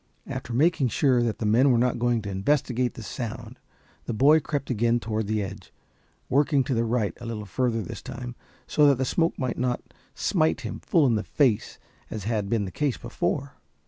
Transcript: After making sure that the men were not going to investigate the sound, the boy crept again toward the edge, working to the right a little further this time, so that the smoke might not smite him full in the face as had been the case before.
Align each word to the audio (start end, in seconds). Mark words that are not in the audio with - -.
After 0.25 0.51
making 0.51 0.87
sure 0.87 1.21
that 1.21 1.37
the 1.37 1.45
men 1.45 1.71
were 1.71 1.77
not 1.77 1.99
going 1.99 2.23
to 2.23 2.29
investigate 2.31 2.95
the 2.95 3.03
sound, 3.03 3.59
the 4.05 4.15
boy 4.15 4.39
crept 4.39 4.71
again 4.71 4.99
toward 4.99 5.27
the 5.27 5.43
edge, 5.43 5.71
working 6.27 6.63
to 6.63 6.73
the 6.73 6.83
right 6.85 7.15
a 7.21 7.25
little 7.27 7.45
further 7.45 7.83
this 7.83 8.01
time, 8.01 8.35
so 8.65 8.87
that 8.87 8.97
the 8.97 9.05
smoke 9.05 9.37
might 9.37 9.59
not 9.59 9.93
smite 10.15 10.61
him 10.61 10.79
full 10.79 11.05
in 11.05 11.13
the 11.13 11.23
face 11.23 11.77
as 12.09 12.23
had 12.23 12.49
been 12.49 12.65
the 12.65 12.71
case 12.71 12.97
before. 12.97 13.57